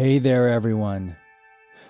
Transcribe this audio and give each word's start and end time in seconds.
Hey 0.00 0.18
there, 0.18 0.48
everyone. 0.48 1.18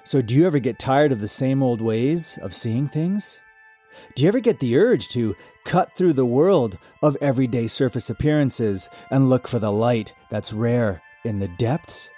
So, 0.02 0.20
do 0.20 0.34
you 0.34 0.44
ever 0.44 0.58
get 0.58 0.80
tired 0.80 1.12
of 1.12 1.20
the 1.20 1.28
same 1.28 1.62
old 1.62 1.80
ways 1.80 2.41
of 2.42 2.52
seeing 2.52 2.89
things? 2.89 3.41
Do 4.17 4.25
you 4.25 4.28
ever 4.28 4.41
get 4.41 4.58
the 4.58 4.76
urge 4.76 5.07
to 5.10 5.36
cut 5.64 5.94
through 5.94 6.15
the 6.15 6.26
world 6.26 6.76
of 7.04 7.17
everyday 7.20 7.68
surface 7.68 8.11
appearances 8.11 8.91
and 9.12 9.31
look 9.31 9.46
for 9.46 9.61
the 9.61 9.71
light 9.71 10.12
that's 10.29 10.53
rare 10.53 11.00
in 11.25 11.39
the 11.39 11.46
depths? 11.46 12.11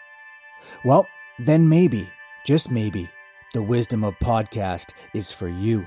Well, 0.82 1.06
then 1.38 1.68
maybe, 1.68 2.08
just 2.46 2.70
maybe, 2.70 3.10
the 3.52 3.62
Wisdom 3.62 4.02
of 4.02 4.18
Podcast 4.18 4.94
is 5.12 5.30
for 5.30 5.48
you. 5.48 5.86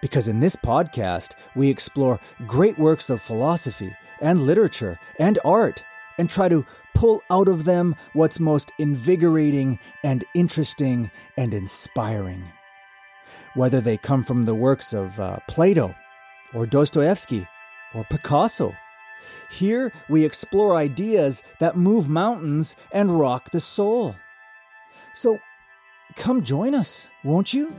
Because 0.00 0.26
in 0.26 0.40
this 0.40 0.56
podcast, 0.56 1.34
we 1.54 1.68
explore 1.68 2.18
great 2.46 2.78
works 2.78 3.10
of 3.10 3.20
philosophy 3.20 3.94
and 4.22 4.40
literature 4.40 4.98
and 5.18 5.38
art 5.44 5.84
and 6.18 6.28
try 6.28 6.48
to 6.48 6.66
pull 6.94 7.22
out 7.30 7.48
of 7.48 7.64
them 7.64 7.94
what's 8.12 8.40
most 8.40 8.72
invigorating 8.78 9.78
and 10.02 10.24
interesting 10.34 11.10
and 11.36 11.54
inspiring. 11.54 12.52
Whether 13.54 13.80
they 13.80 13.96
come 13.96 14.24
from 14.24 14.42
the 14.42 14.54
works 14.54 14.92
of 14.92 15.18
uh, 15.20 15.38
Plato 15.48 15.94
or 16.52 16.66
Dostoevsky 16.66 17.46
or 17.94 18.04
Picasso. 18.04 18.74
Here 19.50 19.92
we 20.08 20.24
explore 20.24 20.76
ideas 20.76 21.42
that 21.58 21.76
move 21.76 22.08
mountains 22.08 22.76
and 22.92 23.18
rock 23.18 23.50
the 23.50 23.60
soul. 23.60 24.16
So 25.12 25.38
come 26.16 26.42
join 26.42 26.74
us, 26.74 27.10
won't 27.24 27.52
you? 27.52 27.76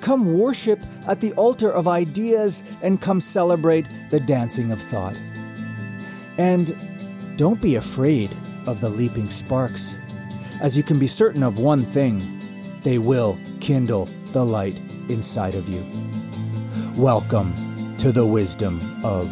Come 0.00 0.38
worship 0.38 0.82
at 1.06 1.20
the 1.20 1.32
altar 1.32 1.72
of 1.72 1.88
ideas 1.88 2.62
and 2.82 3.00
come 3.00 3.20
celebrate 3.20 3.88
the 4.10 4.20
dancing 4.20 4.70
of 4.70 4.80
thought. 4.80 5.18
And 6.36 6.93
don't 7.36 7.60
be 7.60 7.74
afraid 7.74 8.30
of 8.66 8.80
the 8.80 8.88
leaping 8.88 9.28
sparks, 9.28 9.98
as 10.60 10.76
you 10.76 10.84
can 10.84 11.00
be 11.00 11.06
certain 11.08 11.42
of 11.42 11.58
one 11.58 11.82
thing 11.82 12.22
they 12.82 12.98
will 12.98 13.38
kindle 13.60 14.04
the 14.32 14.44
light 14.44 14.80
inside 15.08 15.54
of 15.54 15.68
you. 15.68 15.84
Welcome 16.96 17.52
to 17.98 18.12
the 18.12 18.24
wisdom 18.24 18.80
of. 19.02 19.28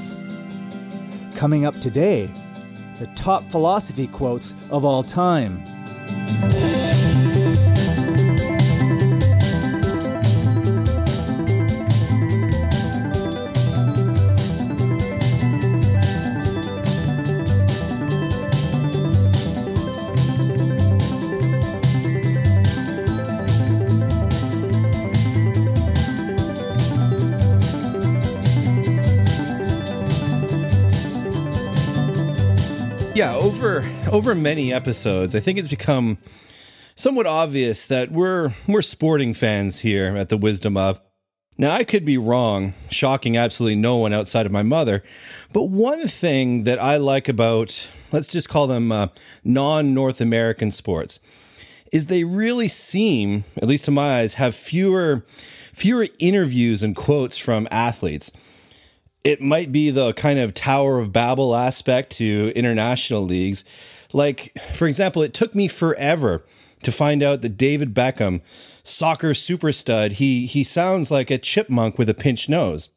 Coming 1.36 1.64
up 1.64 1.78
today, 1.80 2.28
the 2.98 3.06
top 3.14 3.44
philosophy 3.50 4.08
quotes 4.08 4.56
of 4.70 4.84
all 4.84 5.04
time. 5.04 5.62
Over 33.62 33.84
over 34.10 34.34
many 34.34 34.72
episodes, 34.72 35.36
I 35.36 35.40
think 35.40 35.56
it's 35.56 35.68
become 35.68 36.18
somewhat 36.96 37.26
obvious 37.26 37.86
that 37.86 38.10
we're 38.10 38.52
we're 38.66 38.82
sporting 38.82 39.34
fans 39.34 39.80
here 39.80 40.16
at 40.16 40.30
the 40.30 40.36
Wisdom 40.36 40.76
of. 40.76 41.00
Now, 41.58 41.70
I 41.72 41.84
could 41.84 42.04
be 42.04 42.18
wrong, 42.18 42.74
shocking 42.90 43.36
absolutely 43.36 43.76
no 43.76 43.98
one 43.98 44.12
outside 44.12 44.46
of 44.46 44.52
my 44.52 44.64
mother, 44.64 45.04
but 45.52 45.66
one 45.66 46.08
thing 46.08 46.64
that 46.64 46.82
I 46.82 46.96
like 46.96 47.28
about, 47.28 47.92
let's 48.10 48.32
just 48.32 48.48
call 48.48 48.66
them 48.66 48.90
uh, 48.90 49.08
non 49.44 49.94
North 49.94 50.20
American 50.20 50.72
sports, 50.72 51.20
is 51.92 52.06
they 52.06 52.24
really 52.24 52.68
seem, 52.68 53.44
at 53.58 53.68
least 53.68 53.84
to 53.84 53.92
my 53.92 54.18
eyes, 54.18 54.34
have 54.34 54.56
fewer 54.56 55.22
fewer 55.26 56.08
interviews 56.18 56.82
and 56.82 56.96
quotes 56.96 57.38
from 57.38 57.68
athletes 57.70 58.32
it 59.24 59.40
might 59.40 59.70
be 59.70 59.90
the 59.90 60.12
kind 60.14 60.38
of 60.38 60.54
Tower 60.54 60.98
of 60.98 61.12
Babel 61.12 61.54
aspect 61.54 62.10
to 62.16 62.52
international 62.54 63.22
leagues. 63.22 63.64
Like, 64.12 64.52
for 64.74 64.86
example, 64.86 65.22
it 65.22 65.32
took 65.32 65.54
me 65.54 65.68
forever 65.68 66.44
to 66.82 66.92
find 66.92 67.22
out 67.22 67.42
that 67.42 67.56
David 67.56 67.94
Beckham, 67.94 68.42
soccer 68.82 69.34
super 69.34 69.72
stud, 69.72 70.12
he, 70.12 70.46
he 70.46 70.64
sounds 70.64 71.10
like 71.10 71.30
a 71.30 71.38
chipmunk 71.38 71.98
with 71.98 72.08
a 72.08 72.14
pinched 72.14 72.48
nose. 72.48 72.90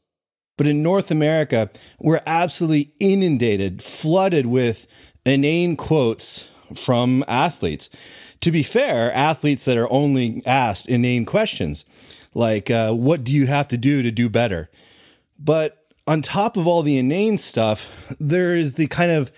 But 0.57 0.67
in 0.67 0.81
North 0.81 1.11
America, 1.11 1.69
we're 1.99 2.21
absolutely 2.25 2.93
inundated, 2.99 3.83
flooded 3.83 4.45
with 4.45 4.87
inane 5.25 5.75
quotes 5.75 6.49
from 6.73 7.23
athletes. 7.27 7.89
To 8.41 8.51
be 8.51 8.63
fair, 8.63 9.11
athletes 9.13 9.65
that 9.65 9.77
are 9.77 9.91
only 9.91 10.41
asked 10.45 10.89
inane 10.89 11.25
questions, 11.25 11.85
like, 12.33 12.71
uh, 12.71 12.93
what 12.93 13.23
do 13.23 13.33
you 13.33 13.47
have 13.47 13.67
to 13.69 13.77
do 13.77 14.01
to 14.01 14.11
do 14.11 14.29
better? 14.29 14.69
But 15.37 15.84
on 16.07 16.21
top 16.21 16.57
of 16.57 16.67
all 16.67 16.83
the 16.83 16.97
inane 16.97 17.37
stuff, 17.37 18.13
there 18.19 18.55
is 18.55 18.75
the 18.75 18.87
kind 18.87 19.11
of 19.11 19.31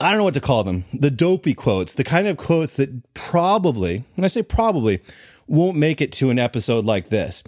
I 0.00 0.10
don't 0.10 0.18
know 0.18 0.24
what 0.24 0.34
to 0.34 0.40
call 0.40 0.64
them, 0.64 0.84
the 0.92 1.10
dopey 1.10 1.54
quotes, 1.54 1.94
the 1.94 2.04
kind 2.04 2.26
of 2.26 2.36
quotes 2.36 2.76
that 2.76 3.14
probably, 3.14 4.04
when 4.16 4.24
I 4.24 4.28
say 4.28 4.42
probably, 4.42 5.00
won't 5.46 5.76
make 5.76 6.00
it 6.00 6.12
to 6.12 6.30
an 6.30 6.38
episode 6.38 6.84
like 6.84 7.08
this. 7.08 7.44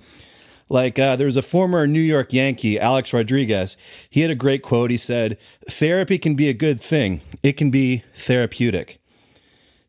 Like 0.68 0.98
uh, 0.98 1.16
there 1.16 1.26
was 1.26 1.36
a 1.36 1.42
former 1.42 1.86
New 1.86 2.00
York 2.00 2.32
Yankee, 2.32 2.78
Alex 2.78 3.12
Rodriguez. 3.12 3.76
He 4.10 4.22
had 4.22 4.30
a 4.30 4.36
great 4.36 4.62
quote. 4.62 4.90
He 4.90 4.96
said, 4.96 5.38
"Therapy 5.68 6.18
can 6.18 6.34
be 6.34 6.48
a 6.48 6.54
good 6.54 6.80
thing. 6.80 7.20
It 7.42 7.56
can 7.56 7.70
be 7.70 8.02
therapeutic." 8.14 9.00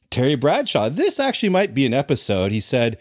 Terry 0.09 0.35
Bradshaw. 0.35 0.89
This 0.89 1.19
actually 1.19 1.49
might 1.49 1.73
be 1.73 1.85
an 1.85 1.93
episode. 1.93 2.51
He 2.51 2.59
said, 2.59 2.97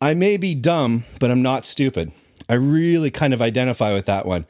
"I 0.00 0.14
may 0.14 0.36
be 0.36 0.54
dumb, 0.54 1.04
but 1.18 1.30
I'm 1.30 1.42
not 1.42 1.64
stupid." 1.64 2.12
I 2.48 2.54
really 2.54 3.10
kind 3.10 3.34
of 3.34 3.42
identify 3.42 3.92
with 3.92 4.06
that 4.06 4.26
one. 4.26 4.46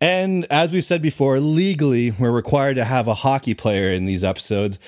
And 0.00 0.46
as 0.50 0.72
we 0.72 0.80
said 0.80 1.00
before, 1.00 1.40
legally, 1.40 2.10
we're 2.10 2.30
required 2.30 2.74
to 2.74 2.84
have 2.84 3.08
a 3.08 3.14
hockey 3.14 3.54
player 3.54 3.90
in 3.90 4.04
these 4.04 4.24
episodes. 4.24 4.78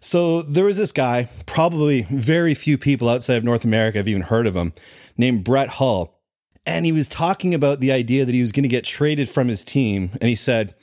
So 0.00 0.42
there 0.42 0.64
was 0.64 0.76
this 0.76 0.92
guy, 0.92 1.28
probably 1.46 2.02
very 2.10 2.54
few 2.54 2.76
people 2.76 3.08
outside 3.08 3.36
of 3.36 3.44
North 3.44 3.64
America 3.64 3.98
have 3.98 4.08
even 4.08 4.22
heard 4.22 4.46
of 4.46 4.56
him, 4.56 4.72
named 5.16 5.44
Brett 5.44 5.68
Hull. 5.68 6.18
And 6.64 6.84
he 6.84 6.92
was 6.92 7.08
talking 7.08 7.54
about 7.54 7.78
the 7.78 7.92
idea 7.92 8.24
that 8.24 8.34
he 8.34 8.40
was 8.40 8.50
going 8.50 8.64
to 8.64 8.68
get 8.68 8.84
traded 8.84 9.28
from 9.28 9.46
his 9.46 9.64
team. 9.64 10.10
And 10.20 10.28
he 10.28 10.34
said, 10.34 10.74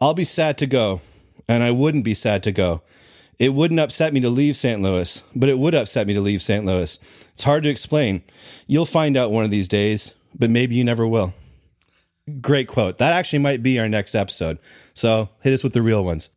I'll 0.00 0.14
be 0.14 0.24
sad 0.24 0.56
to 0.58 0.66
go, 0.66 1.00
and 1.48 1.64
I 1.64 1.72
wouldn't 1.72 2.04
be 2.04 2.14
sad 2.14 2.44
to 2.44 2.52
go. 2.52 2.82
It 3.40 3.54
wouldn't 3.54 3.80
upset 3.80 4.12
me 4.12 4.20
to 4.20 4.28
leave 4.28 4.54
St. 4.54 4.82
Louis, 4.82 5.24
but 5.34 5.48
it 5.48 5.58
would 5.58 5.74
upset 5.74 6.06
me 6.06 6.12
to 6.12 6.20
leave 6.20 6.42
St. 6.42 6.66
Louis. 6.66 6.98
It's 7.32 7.42
hard 7.42 7.62
to 7.62 7.70
explain. 7.70 8.22
You'll 8.66 8.84
find 8.84 9.16
out 9.16 9.30
one 9.30 9.44
of 9.44 9.50
these 9.50 9.66
days, 9.66 10.14
but 10.38 10.50
maybe 10.50 10.74
you 10.74 10.84
never 10.84 11.06
will. 11.06 11.32
Great 12.42 12.68
quote. 12.68 12.98
That 12.98 13.14
actually 13.14 13.38
might 13.38 13.62
be 13.62 13.78
our 13.80 13.88
next 13.88 14.14
episode. 14.14 14.58
So 14.92 15.30
hit 15.42 15.54
us 15.54 15.64
with 15.64 15.72
the 15.72 15.80
real 15.80 16.04
ones. 16.04 16.28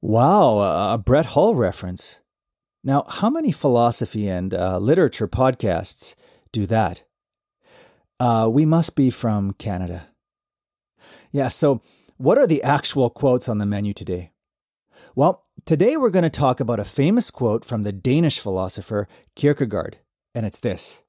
Wow, 0.00 0.60
a 0.94 0.96
Brett 0.96 1.26
Hull 1.26 1.56
reference. 1.56 2.20
Now, 2.84 3.04
how 3.08 3.30
many 3.30 3.50
philosophy 3.50 4.28
and 4.28 4.54
uh, 4.54 4.78
literature 4.78 5.26
podcasts 5.26 6.14
do 6.52 6.66
that? 6.66 7.02
Uh, 8.20 8.48
we 8.52 8.64
must 8.64 8.94
be 8.94 9.10
from 9.10 9.54
Canada. 9.54 10.06
Yeah, 11.32 11.48
so 11.48 11.82
what 12.16 12.38
are 12.38 12.46
the 12.46 12.62
actual 12.62 13.10
quotes 13.10 13.48
on 13.48 13.58
the 13.58 13.66
menu 13.66 13.92
today? 13.92 14.30
Well, 15.16 15.43
Today 15.66 15.96
we're 15.96 16.10
going 16.10 16.24
to 16.24 16.28
talk 16.28 16.60
about 16.60 16.78
a 16.78 16.84
famous 16.84 17.30
quote 17.30 17.64
from 17.64 17.84
the 17.84 17.92
Danish 17.92 18.38
philosopher 18.38 19.08
Kierkegaard, 19.34 19.96
and 20.34 20.44
it's 20.44 20.58
this 20.58 21.04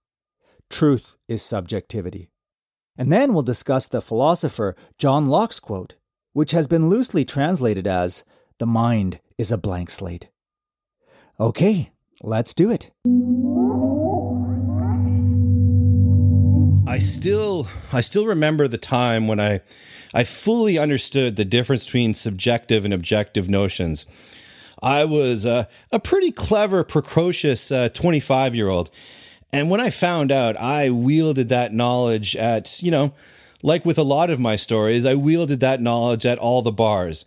Truth 0.70 1.18
is 1.28 1.42
subjectivity. 1.44 2.30
And 2.98 3.12
then 3.12 3.34
we'll 3.34 3.44
discuss 3.44 3.86
the 3.86 4.02
philosopher 4.02 4.74
John 4.98 5.26
Locke's 5.26 5.60
quote, 5.60 5.96
which 6.32 6.52
has 6.52 6.68
been 6.68 6.88
loosely 6.88 7.26
translated 7.26 7.86
as 7.86 8.24
The 8.58 8.66
mind 8.66 9.20
is 9.38 9.52
a 9.52 9.58
blank 9.58 9.90
slate. 9.90 10.30
Okay, 11.38 11.92
let's 12.22 12.54
do 12.54 12.72
it. 12.72 12.92
I 16.88 16.98
still 17.00 17.68
I 17.92 18.00
still 18.00 18.26
remember 18.26 18.70
the 18.70 18.78
time 18.78 19.28
when 19.28 19.42
I 19.42 19.60
I 20.14 20.24
fully 20.24 20.78
understood 20.78 21.36
the 21.36 21.44
difference 21.44 21.88
between 21.88 22.14
subjective 22.14 22.86
and 22.86 22.94
objective 22.94 23.50
notions. 23.50 24.06
I 24.82 25.06
was 25.06 25.46
a, 25.46 25.68
a 25.92 26.00
pretty 26.00 26.32
clever, 26.32 26.84
precocious 26.84 27.70
25 27.70 28.52
uh, 28.52 28.56
year 28.56 28.70
old. 28.70 28.90
And 29.54 29.70
when 29.70 29.80
I 29.80 29.90
found 29.90 30.32
out, 30.32 30.58
I 30.58 30.90
wielded 30.90 31.50
that 31.50 31.74
knowledge 31.74 32.36
at, 32.36 32.84
you 32.84 32.92
know, 32.92 33.14
like 33.64 33.86
with 33.86 33.98
a 33.98 34.04
lot 34.04 34.30
of 34.30 34.40
my 34.40 34.56
stories, 34.56 35.06
I 35.06 35.16
wielded 35.16 35.60
that 35.62 35.82
knowledge 35.82 36.26
at 36.26 36.40
all 36.40 36.62
the 36.62 36.72
bars. 36.72 37.26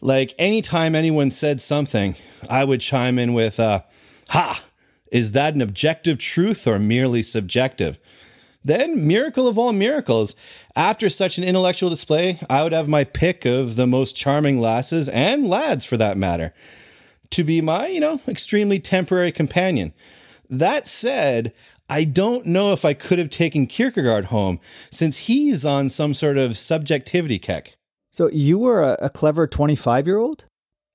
Like 0.00 0.34
anytime 0.38 0.94
anyone 0.94 1.30
said 1.30 1.60
something, 1.60 2.16
I 2.50 2.64
would 2.64 2.80
chime 2.80 3.18
in 3.18 3.34
with, 3.34 3.60
uh, 3.60 3.82
ha, 4.28 4.64
is 5.12 5.32
that 5.32 5.54
an 5.54 5.62
objective 5.62 6.18
truth 6.18 6.66
or 6.66 6.78
merely 6.78 7.22
subjective? 7.22 7.98
Then, 8.64 9.06
miracle 9.06 9.46
of 9.46 9.58
all 9.58 9.72
miracles, 9.72 10.34
after 10.74 11.08
such 11.08 11.38
an 11.38 11.44
intellectual 11.44 11.88
display, 11.88 12.40
I 12.50 12.64
would 12.64 12.72
have 12.72 12.88
my 12.88 13.04
pick 13.04 13.44
of 13.44 13.76
the 13.76 13.86
most 13.86 14.16
charming 14.16 14.60
lasses 14.60 15.08
and 15.08 15.48
lads 15.48 15.84
for 15.84 15.96
that 15.98 16.16
matter. 16.16 16.52
To 17.30 17.44
be 17.44 17.60
my, 17.60 17.88
you 17.88 18.00
know, 18.00 18.20
extremely 18.28 18.78
temporary 18.78 19.32
companion. 19.32 19.92
That 20.48 20.86
said, 20.86 21.52
I 21.88 22.04
don't 22.04 22.46
know 22.46 22.72
if 22.72 22.84
I 22.84 22.94
could 22.94 23.18
have 23.18 23.30
taken 23.30 23.66
Kierkegaard 23.66 24.26
home 24.26 24.60
since 24.90 25.18
he's 25.18 25.64
on 25.64 25.88
some 25.88 26.14
sort 26.14 26.38
of 26.38 26.56
subjectivity 26.56 27.38
kick. 27.38 27.76
So 28.10 28.30
you 28.32 28.58
were 28.58 28.82
a, 28.82 29.06
a 29.06 29.08
clever 29.10 29.46
25 29.46 30.06
year 30.06 30.18
old? 30.18 30.46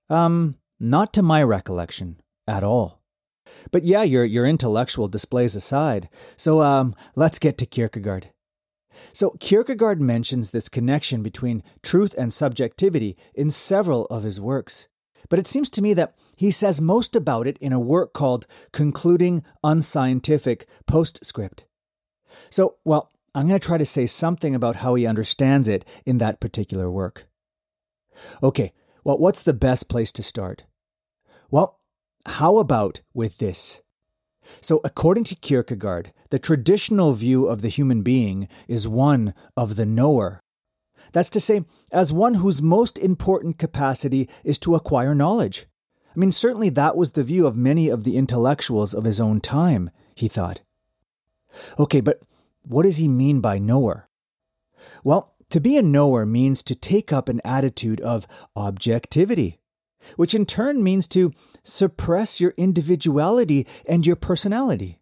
Um, 0.10 0.58
not 0.80 1.14
to 1.14 1.22
my 1.22 1.44
recollection 1.44 2.20
at 2.48 2.64
all. 2.64 3.02
But 3.72 3.84
yeah, 3.84 4.04
your, 4.04 4.24
your 4.24 4.46
intellectual 4.46 5.08
displays 5.08 5.56
aside. 5.56 6.10
So, 6.36 6.62
um, 6.62 6.96
let's 7.16 7.40
get 7.40 7.58
to 7.60 7.66
Kierkegaard. 7.66 8.30
So 9.14 9.32
Kierkegaard 9.40 10.02
mentions 10.02 10.52
this 10.52 10.70
connection 10.70 11.24
between 11.24 11.64
truth 11.82 12.16
and 12.18 12.34
subjectivity 12.34 13.16
in 13.34 13.52
several 13.52 14.06
of 14.06 14.24
his 14.24 14.40
works. 14.40 14.88
But 15.32 15.40
it 15.40 15.48
seems 15.48 15.70
to 15.70 15.82
me 15.82 15.94
that 15.94 16.14
he 16.38 16.52
says 16.52 16.82
most 16.82 17.16
about 17.16 17.48
it 17.48 17.58
in 17.60 17.72
a 17.72 17.80
work 17.80 18.12
called 18.12 18.46
Concluding 18.74 19.46
Unscientific 19.64 20.66
Postscript. 20.88 21.64
So, 22.50 22.76
well, 22.84 23.10
I'm 23.34 23.48
going 23.48 23.58
to 23.58 23.66
try 23.66 23.78
to 23.78 23.86
say 23.86 24.08
something 24.08 24.54
about 24.54 24.78
how 24.78 24.94
he 24.96 25.08
understands 25.08 25.70
it 25.70 25.86
in 26.06 26.18
that 26.18 26.42
particular 26.42 26.92
work. 26.92 27.30
Okay, 28.44 28.74
well, 29.06 29.18
what's 29.18 29.42
the 29.42 29.54
best 29.54 29.90
place 29.90 30.12
to 30.12 30.22
start? 30.22 30.66
Well, 31.50 31.80
how 32.26 32.58
about 32.58 33.02
with 33.14 33.38
this? 33.38 33.82
So, 34.60 34.82
according 34.84 35.24
to 35.26 35.36
Kierkegaard, 35.36 36.12
the 36.30 36.40
traditional 36.40 37.14
view 37.14 37.48
of 37.48 37.62
the 37.62 37.70
human 37.70 38.02
being 38.02 38.50
is 38.68 38.86
one 38.86 39.34
of 39.56 39.78
the 39.78 39.86
knower. 39.86 40.41
That's 41.12 41.30
to 41.32 41.40
say, 41.40 41.66
as 41.92 42.14
one 42.14 42.36
whose 42.36 42.62
most 42.62 42.98
important 42.98 43.58
capacity 43.58 44.30
is 44.44 44.58
to 44.60 44.76
acquire 44.76 45.14
knowledge. 45.14 45.66
I 46.16 46.20
mean, 46.20 46.32
certainly 46.32 46.70
that 46.70 46.98
was 46.98 47.12
the 47.12 47.24
view 47.24 47.48
of 47.48 47.56
many 47.58 47.90
of 47.90 48.04
the 48.04 48.18
intellectuals 48.18 48.94
of 48.94 49.06
his 49.06 49.20
own 49.20 49.40
time, 49.40 49.90
he 50.16 50.28
thought. 50.28 50.62
Okay, 51.80 52.02
but 52.02 52.22
what 52.68 52.84
does 52.84 52.98
he 52.98 53.08
mean 53.08 53.42
by 53.42 53.60
knower? 53.60 54.10
Well, 55.04 55.36
to 55.50 55.60
be 55.60 55.78
a 55.78 55.82
knower 55.82 56.26
means 56.26 56.64
to 56.64 56.76
take 56.76 57.12
up 57.12 57.28
an 57.28 57.42
attitude 57.44 58.00
of 58.02 58.26
objectivity, 58.56 59.60
which 60.16 60.34
in 60.34 60.46
turn 60.46 60.84
means 60.84 61.08
to 61.08 61.32
suppress 61.64 62.40
your 62.40 62.54
individuality 62.58 63.68
and 63.88 64.06
your 64.06 64.16
personality. 64.16 65.00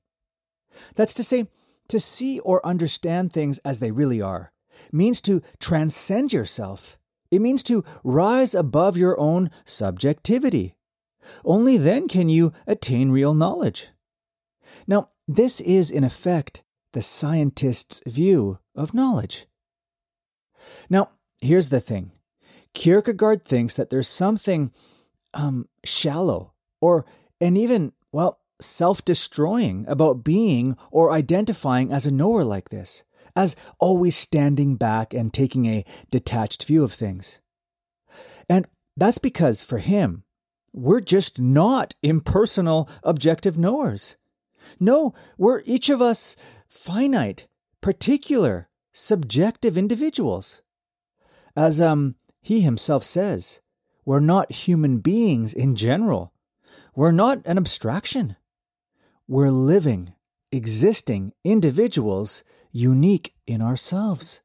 That's 0.96 1.14
to 1.16 1.24
say, 1.24 1.48
to 1.88 2.00
see 2.00 2.40
or 2.40 2.66
understand 2.66 3.32
things 3.32 3.60
as 3.60 3.80
they 3.80 3.92
really 3.92 4.22
are, 4.22 4.52
means 4.92 5.22
to 5.22 5.42
transcend 5.60 6.34
yourself. 6.34 6.98
It 7.31 7.42
means 7.42 7.64
to 7.64 7.84
rise 8.04 8.56
above 8.56 8.98
your 8.98 9.20
own 9.20 9.52
subjectivity. 9.66 10.76
Only 11.46 11.78
then 11.78 12.08
can 12.08 12.30
you 12.30 12.54
attain 12.66 13.12
real 13.12 13.34
knowledge. 13.34 13.90
Now, 14.88 15.10
this 15.28 15.62
is, 15.62 15.92
in 15.92 16.04
effect, 16.04 16.64
the 16.94 17.02
scientist's 17.02 18.02
view 18.08 18.60
of 18.76 18.94
knowledge. 18.94 19.46
Now, 20.90 21.10
here's 21.40 21.70
the 21.70 21.80
thing 21.80 22.12
Kierkegaard 22.74 23.46
thinks 23.46 23.76
that 23.76 23.90
there's 23.90 24.08
something 24.08 24.72
um, 25.34 25.68
shallow 25.84 26.54
or, 26.81 27.06
and 27.40 27.58
even, 27.58 27.94
well, 28.12 28.40
self 28.62 29.04
destroying 29.06 29.86
about 29.88 30.24
being 30.24 30.76
or 30.92 31.12
identifying 31.12 31.92
as 31.92 32.06
a 32.06 32.12
knower 32.12 32.44
like 32.44 32.70
this 32.70 33.04
as 33.36 33.56
always 33.80 34.16
standing 34.16 34.76
back 34.76 35.14
and 35.14 35.34
taking 35.34 35.66
a 35.66 35.84
detached 36.12 36.66
view 36.66 36.84
of 36.84 36.92
things. 36.92 37.42
And 38.50 38.68
that's 38.98 39.18
because 39.18 39.64
for 39.64 39.78
him, 39.78 40.24
we're 40.74 41.02
just 41.02 41.40
not 41.40 41.96
impersonal, 42.04 42.90
objective 43.04 43.58
knowers. 43.58 44.18
No, 44.80 45.14
we're 45.38 45.62
each 45.66 45.90
of 45.90 46.02
us 46.02 46.36
finite, 46.68 47.48
particular, 47.81 48.70
subjective 48.92 49.78
individuals. 49.78 50.62
As 51.56 51.81
um, 51.81 52.16
he 52.42 52.62
himself 52.62 53.04
says, 53.04 53.62
we're 54.06 54.20
not 54.20 54.52
human 54.52 55.00
beings 55.00 55.54
in 55.54 55.76
general. 55.76 56.34
We're 56.96 57.12
not 57.12 57.40
an 57.46 57.58
abstraction. 57.58 58.36
We're 59.28 59.52
living, 59.52 60.14
existing 60.52 61.34
individuals 61.44 62.44
unique 62.71 63.33
in 63.48 63.62
ourselves. 63.62 64.42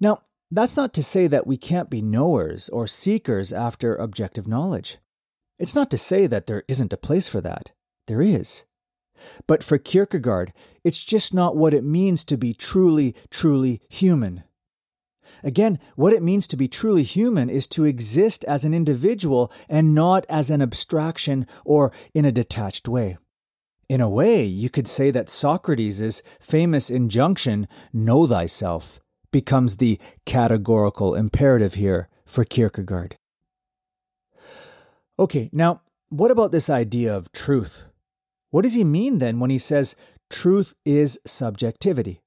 Now, 0.00 0.22
that's 0.50 0.76
not 0.76 0.92
to 0.94 1.02
say 1.02 1.26
that 1.26 1.46
we 1.46 1.56
can't 1.56 1.90
be 1.90 2.02
knowers 2.02 2.68
or 2.70 2.86
seekers 2.86 3.52
after 3.52 3.94
objective 3.94 4.48
knowledge. 4.48 4.98
It's 5.58 5.74
not 5.74 5.90
to 5.90 5.98
say 5.98 6.26
that 6.26 6.46
there 6.46 6.64
isn't 6.68 6.92
a 6.92 6.98
place 6.98 7.28
for 7.28 7.40
that. 7.42 7.72
There 8.06 8.22
is. 8.22 8.64
But 9.46 9.62
for 9.62 9.78
Kierkegaard, 9.78 10.52
it's 10.82 11.04
just 11.04 11.34
not 11.34 11.56
what 11.56 11.74
it 11.74 11.84
means 11.84 12.24
to 12.24 12.36
be 12.36 12.54
truly, 12.54 13.14
truly 13.30 13.80
human. 13.88 14.44
Again, 15.44 15.78
what 15.94 16.12
it 16.12 16.22
means 16.22 16.46
to 16.48 16.56
be 16.56 16.66
truly 16.66 17.02
human 17.02 17.48
is 17.48 17.66
to 17.68 17.84
exist 17.84 18.44
as 18.44 18.64
an 18.64 18.74
individual 18.74 19.52
and 19.68 19.94
not 19.94 20.26
as 20.28 20.50
an 20.50 20.62
abstraction 20.62 21.46
or 21.64 21.92
in 22.14 22.24
a 22.24 22.32
detached 22.32 22.88
way. 22.88 23.18
In 23.90 24.00
a 24.00 24.08
way, 24.08 24.44
you 24.44 24.70
could 24.70 24.86
say 24.86 25.10
that 25.10 25.28
Socrates' 25.28 26.22
famous 26.38 26.90
injunction, 26.90 27.66
know 27.92 28.24
thyself, 28.24 29.00
becomes 29.32 29.78
the 29.78 30.00
categorical 30.24 31.16
imperative 31.16 31.74
here 31.74 32.08
for 32.24 32.44
Kierkegaard. 32.44 33.16
Okay, 35.18 35.50
now, 35.52 35.82
what 36.08 36.30
about 36.30 36.52
this 36.52 36.70
idea 36.70 37.12
of 37.12 37.32
truth? 37.32 37.86
What 38.50 38.62
does 38.62 38.76
he 38.76 38.84
mean 38.84 39.18
then 39.18 39.40
when 39.40 39.50
he 39.50 39.58
says 39.58 39.96
truth 40.30 40.76
is 40.84 41.18
subjectivity? 41.26 42.20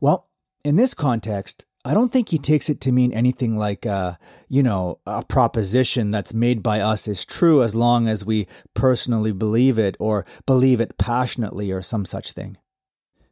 Well, 0.00 0.30
in 0.64 0.76
this 0.76 0.94
context, 0.94 1.66
I 1.84 1.94
don't 1.94 2.12
think 2.12 2.28
he 2.28 2.38
takes 2.38 2.70
it 2.70 2.80
to 2.82 2.92
mean 2.92 3.12
anything 3.12 3.56
like, 3.56 3.84
uh, 3.84 4.14
you 4.48 4.62
know, 4.62 5.00
a 5.04 5.24
proposition 5.24 6.12
that's 6.12 6.32
made 6.32 6.62
by 6.62 6.78
us 6.78 7.08
is 7.08 7.26
true 7.26 7.60
as 7.60 7.74
long 7.74 8.06
as 8.06 8.24
we 8.24 8.46
personally 8.72 9.32
believe 9.32 9.80
it 9.80 9.96
or 9.98 10.24
believe 10.46 10.80
it 10.80 10.96
passionately 10.96 11.72
or 11.72 11.82
some 11.82 12.04
such 12.04 12.32
thing. 12.32 12.56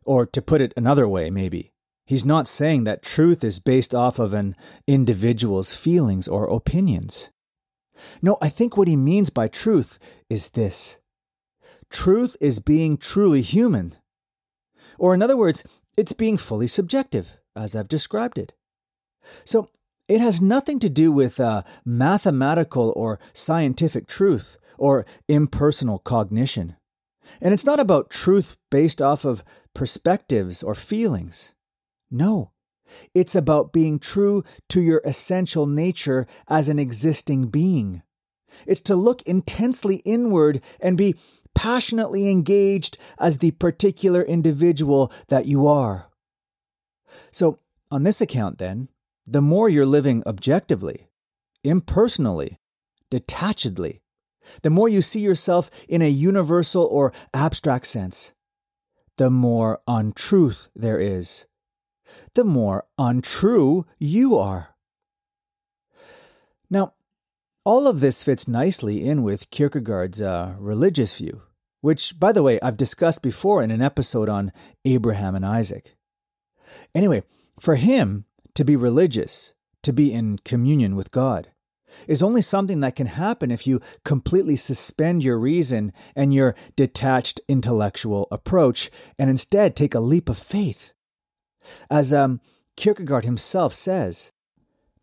Or 0.05 0.27
to 0.27 0.43
put 0.43 0.61
it 0.61 0.75
another 0.77 1.07
way, 1.07 1.31
maybe, 1.31 1.73
he's 2.07 2.25
not 2.27 2.49
saying 2.49 2.83
that 2.85 3.05
truth 3.05 3.45
is 3.45 3.61
based 3.61 3.95
off 3.95 4.19
of 4.19 4.35
an 4.35 4.57
individual's 4.89 5.77
feelings 5.77 6.27
or 6.27 6.53
opinions. 6.53 7.31
No, 8.21 8.37
I 8.43 8.49
think 8.49 8.77
what 8.77 8.89
he 8.89 8.97
means 8.97 9.31
by 9.31 9.47
truth 9.47 9.99
is 10.29 10.51
this 10.51 10.99
truth 11.89 12.37
is 12.41 12.59
being 12.59 12.97
truly 12.97 13.43
human. 13.43 13.93
Or, 14.99 15.15
in 15.15 15.23
other 15.23 15.37
words, 15.37 15.81
it's 15.97 16.13
being 16.13 16.37
fully 16.37 16.67
subjective 16.67 17.40
as 17.61 17.77
I've 17.77 17.89
described 17.89 18.39
it. 18.39 18.55
So, 19.45 19.69
it 20.09 20.21
has 20.21 20.43
nothing 20.43 20.81
to 20.81 20.89
do 20.89 21.13
with 21.13 21.39
uh, 21.39 21.63
mathematical 21.85 22.93
or 22.97 23.21
scientific 23.33 24.09
truth 24.09 24.57
or 24.77 25.07
impersonal 25.29 26.01
cognition. 26.01 26.75
And 27.41 27.55
it's 27.55 27.67
not 27.67 27.79
about 27.79 28.11
truth 28.11 28.57
based 28.71 29.01
off 29.01 29.25
of 29.25 29.45
perspectives 29.73 30.65
or 30.65 30.75
feelings. 30.75 31.55
No, 32.11 32.51
it's 33.15 33.37
about 33.37 33.73
being 33.73 34.01
true 34.01 34.43
to 34.71 34.81
your 34.81 35.01
essential 35.05 35.67
nature 35.67 36.27
as 36.49 36.69
an 36.69 36.81
existing 36.81 37.49
being. 37.49 38.03
It's 38.67 38.81
to 38.83 38.97
look 38.97 39.23
intensely 39.23 39.97
inward 40.05 40.61
and 40.81 40.99
be 40.99 41.15
passionately 41.55 42.29
engaged 42.29 42.99
as 43.19 43.39
the 43.39 43.53
particular 43.53 44.23
individual 44.23 45.13
that 45.29 45.47
you 45.47 45.69
are. 45.69 46.10
So, 47.31 47.59
on 47.91 48.03
this 48.05 48.21
account, 48.21 48.59
then, 48.59 48.89
the 49.27 49.43
more 49.43 49.69
you're 49.69 49.87
living 49.87 50.23
objectively, 50.27 51.09
impersonally, 51.65 52.59
detachedly, 53.11 54.01
the 54.63 54.71
more 54.71 54.89
you 54.89 55.03
see 55.03 55.21
yourself 55.21 55.71
in 55.89 56.03
a 56.03 56.09
universal 56.09 56.85
or 56.85 57.13
abstract 57.35 57.87
sense, 57.87 58.33
the 59.17 59.31
more 59.31 59.81
untruth 59.87 60.69
there 60.75 61.01
is, 61.01 61.47
the 62.35 62.45
more 62.45 62.87
untrue 62.99 63.87
you 63.99 64.37
are. 64.37 64.75
Now, 66.71 66.95
all 67.65 67.87
of 67.87 68.01
this 68.01 68.25
fits 68.25 68.49
nicely 68.49 69.07
in 69.07 69.23
with 69.23 69.51
Kierkegaard's 69.51 70.23
uh, 70.23 70.57
religious 70.59 71.19
view, 71.19 71.43
which, 71.81 72.19
by 72.19 72.33
the 72.33 72.43
way, 72.43 72.59
I've 72.61 72.77
discussed 72.77 73.23
before 73.23 73.63
in 73.63 73.71
an 73.71 73.83
episode 73.83 74.29
on 74.29 74.53
Abraham 74.85 75.35
and 75.35 75.45
Isaac. 75.45 75.97
Anyway, 76.95 77.23
for 77.59 77.77
him, 77.77 78.25
to 78.55 78.65
be 78.65 78.77
religious, 78.77 79.53
to 79.83 79.93
be 79.93 80.13
in 80.13 80.39
communion 80.39 80.97
with 80.97 81.11
God, 81.11 81.49
is 82.07 82.23
only 82.23 82.43
something 82.43 82.81
that 82.81 82.97
can 82.97 83.07
happen 83.07 83.51
if 83.51 83.67
you 83.67 83.81
completely 84.05 84.57
suspend 84.57 85.23
your 85.23 85.39
reason 85.39 85.93
and 86.15 86.33
your 86.33 86.55
detached 86.77 87.41
intellectual 87.49 88.29
approach 88.31 88.91
and 89.19 89.29
instead 89.29 89.75
take 89.75 89.95
a 89.95 90.01
leap 90.01 90.29
of 90.29 90.39
faith. 90.39 90.93
As 91.91 92.13
um, 92.13 92.41
Kierkegaard 92.77 93.25
himself 93.25 93.73
says, 93.73 94.33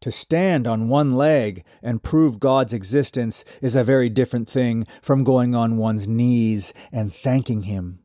To 0.02 0.12
stand 0.12 0.68
on 0.68 0.90
one 0.90 1.12
leg 1.12 1.64
and 1.82 2.04
prove 2.04 2.40
God's 2.40 2.74
existence 2.74 3.44
is 3.62 3.76
a 3.76 3.84
very 3.84 4.10
different 4.10 4.48
thing 4.48 4.86
from 5.02 5.24
going 5.24 5.56
on 5.56 5.78
one's 5.78 6.08
knees 6.08 6.74
and 6.92 7.14
thanking 7.14 7.64
Him. 7.64 8.00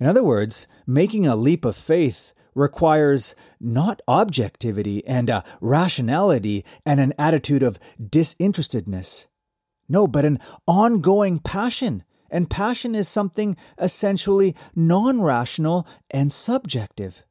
In 0.00 0.06
other 0.06 0.24
words, 0.24 0.66
making 0.86 1.26
a 1.26 1.36
leap 1.36 1.64
of 1.64 1.76
faith 1.76 2.32
requires 2.54 3.34
not 3.60 4.00
objectivity 4.08 5.06
and 5.06 5.28
a 5.28 5.44
rationality 5.60 6.64
and 6.86 6.98
an 6.98 7.12
attitude 7.18 7.62
of 7.62 7.78
disinterestedness. 8.00 9.28
No, 9.88 10.06
but 10.06 10.24
an 10.24 10.38
ongoing 10.66 11.38
passion. 11.38 12.02
And 12.30 12.48
passion 12.48 12.94
is 12.94 13.08
something 13.08 13.56
essentially 13.78 14.56
non 14.74 15.20
rational 15.20 15.86
and 16.10 16.32
subjective. 16.32 17.24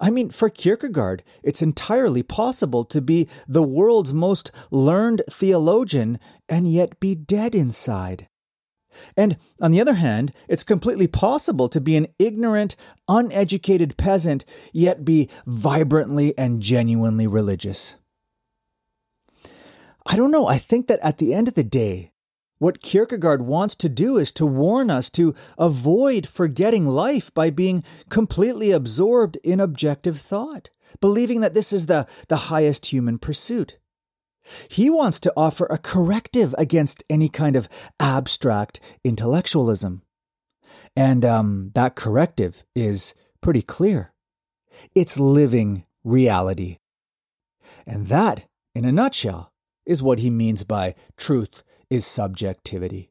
I 0.00 0.10
mean, 0.10 0.30
for 0.30 0.48
Kierkegaard, 0.48 1.24
it's 1.42 1.62
entirely 1.62 2.22
possible 2.22 2.84
to 2.84 3.00
be 3.00 3.28
the 3.48 3.62
world's 3.62 4.12
most 4.12 4.50
learned 4.70 5.22
theologian 5.28 6.20
and 6.48 6.70
yet 6.70 7.00
be 7.00 7.14
dead 7.14 7.54
inside. 7.54 8.28
And 9.16 9.36
on 9.60 9.70
the 9.70 9.80
other 9.80 9.94
hand, 9.94 10.32
it's 10.48 10.64
completely 10.64 11.06
possible 11.06 11.68
to 11.68 11.80
be 11.80 11.96
an 11.96 12.08
ignorant, 12.18 12.76
uneducated 13.08 13.96
peasant, 13.96 14.44
yet 14.72 15.04
be 15.04 15.30
vibrantly 15.46 16.36
and 16.38 16.60
genuinely 16.60 17.26
religious. 17.26 17.96
I 20.06 20.16
don't 20.16 20.30
know. 20.30 20.46
I 20.46 20.58
think 20.58 20.86
that 20.86 21.00
at 21.02 21.18
the 21.18 21.34
end 21.34 21.48
of 21.48 21.54
the 21.54 21.64
day, 21.64 22.12
what 22.58 22.80
Kierkegaard 22.80 23.42
wants 23.42 23.74
to 23.76 23.88
do 23.88 24.16
is 24.16 24.32
to 24.32 24.46
warn 24.46 24.90
us 24.90 25.10
to 25.10 25.34
avoid 25.58 26.26
forgetting 26.26 26.86
life 26.86 27.32
by 27.34 27.50
being 27.50 27.84
completely 28.08 28.70
absorbed 28.70 29.36
in 29.44 29.60
objective 29.60 30.16
thought, 30.16 30.70
believing 31.00 31.40
that 31.42 31.52
this 31.52 31.72
is 31.72 31.86
the, 31.86 32.06
the 32.28 32.36
highest 32.36 32.86
human 32.86 33.18
pursuit. 33.18 33.78
He 34.68 34.90
wants 34.90 35.20
to 35.20 35.32
offer 35.36 35.66
a 35.66 35.78
corrective 35.78 36.54
against 36.58 37.02
any 37.10 37.28
kind 37.28 37.56
of 37.56 37.68
abstract 38.00 38.80
intellectualism. 39.04 40.02
And 40.94 41.24
um, 41.24 41.72
that 41.74 41.96
corrective 41.96 42.64
is 42.74 43.14
pretty 43.40 43.62
clear 43.62 44.12
it's 44.94 45.18
living 45.18 45.84
reality. 46.04 46.78
And 47.86 48.06
that, 48.06 48.46
in 48.74 48.84
a 48.84 48.92
nutshell, 48.92 49.52
is 49.86 50.02
what 50.02 50.18
he 50.18 50.30
means 50.30 50.64
by 50.64 50.94
truth 51.16 51.62
is 51.90 52.06
subjectivity. 52.06 53.10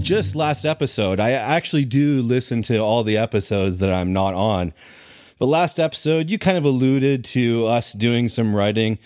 Just 0.00 0.36
last 0.36 0.64
episode, 0.64 1.18
I 1.20 1.32
actually 1.32 1.84
do 1.84 2.22
listen 2.22 2.62
to 2.62 2.78
all 2.78 3.02
the 3.02 3.16
episodes 3.16 3.78
that 3.78 3.92
I'm 3.92 4.12
not 4.12 4.34
on. 4.34 4.72
But 5.38 5.46
last 5.46 5.78
episode, 5.78 6.30
you 6.30 6.38
kind 6.38 6.56
of 6.56 6.64
alluded 6.64 7.24
to 7.26 7.66
us 7.66 7.92
doing 7.92 8.28
some 8.28 8.56
writing 8.56 8.98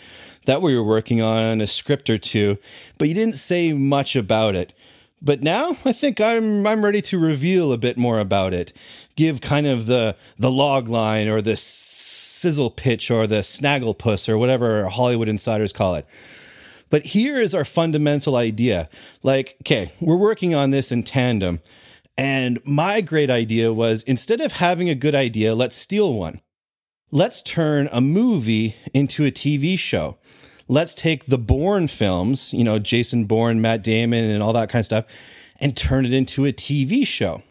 that 0.47 0.63
we 0.63 0.77
were 0.77 0.85
working 0.85 1.21
on, 1.21 1.61
a 1.61 1.67
script 1.67 2.09
or 2.09 2.19
two, 2.19 2.57
but 2.99 3.09
you 3.09 3.15
didn't 3.15 3.37
say 3.37 3.73
much 3.73 4.15
about 4.15 4.55
it. 4.55 4.73
But 5.21 5.43
now 5.43 5.77
I 5.85 5.93
think 5.93 6.21
I'm 6.21 6.67
I'm 6.67 6.85
ready 6.85 7.03
to 7.03 7.19
reveal 7.19 7.73
a 7.73 7.79
bit 7.79 7.99
more 7.99 8.21
about 8.21 8.55
it. 8.55 8.73
Give 9.17 9.41
kind 9.41 9.67
of 9.67 9.87
the 9.87 10.17
the 10.39 10.51
log 10.51 10.89
line 10.89 11.29
or 11.29 11.43
the 11.43 11.57
sizzle 11.57 12.71
pitch 12.71 13.11
or 13.11 13.27
the 13.27 13.41
snagglepuss 13.41 14.29
or 14.29 14.39
whatever 14.39 14.89
Hollywood 14.89 15.29
insiders 15.29 15.73
call 15.73 15.97
it. 15.97 16.07
But 16.91 17.07
here 17.07 17.41
is 17.41 17.55
our 17.55 17.65
fundamental 17.65 18.37
idea. 18.37 18.89
Like, 19.23 19.57
okay, 19.63 19.93
we're 20.01 20.17
working 20.17 20.55
on 20.55 20.71
this 20.71 20.91
in 20.91 21.03
tandem. 21.03 21.61
And 22.21 22.61
my 22.67 23.01
great 23.01 23.31
idea 23.31 23.73
was 23.73 24.03
instead 24.03 24.43
of 24.43 24.53
having 24.53 24.91
a 24.91 24.95
good 24.95 25.15
idea, 25.15 25.55
let's 25.55 25.75
steal 25.75 26.13
one. 26.13 26.43
Let's 27.11 27.41
turn 27.41 27.89
a 27.91 28.03
movie 28.03 28.77
into 28.93 29.25
a 29.25 29.31
TV 29.31 29.79
show. 29.79 30.19
Let's 30.69 30.95
take 30.95 31.25
the 31.25 31.39
Bourne 31.39 31.89
films, 31.89 32.53
you 32.53 32.63
know, 32.63 32.79
Jason 32.79 33.25
Bourne, 33.25 33.63
Matt 33.63 33.83
Damon, 33.83 34.25
and 34.25 34.43
all 34.43 34.53
that 34.53 34.69
kind 34.69 34.81
of 34.81 34.85
stuff, 34.85 35.55
and 35.63 35.75
turn 35.75 36.05
it 36.05 36.13
into 36.13 36.45
a 36.45 36.53
TV 36.53 37.07
show. 37.07 37.43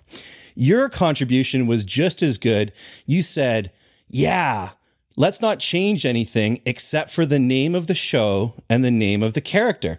Your 0.53 0.87
contribution 0.87 1.65
was 1.65 1.83
just 1.83 2.21
as 2.21 2.37
good. 2.37 2.71
You 3.07 3.23
said, 3.23 3.71
yeah, 4.07 4.69
let's 5.17 5.41
not 5.41 5.57
change 5.57 6.05
anything 6.05 6.61
except 6.67 7.09
for 7.09 7.25
the 7.25 7.39
name 7.39 7.73
of 7.73 7.87
the 7.87 7.95
show 7.95 8.53
and 8.69 8.83
the 8.83 8.91
name 8.91 9.23
of 9.23 9.33
the 9.33 9.41
character. 9.41 9.97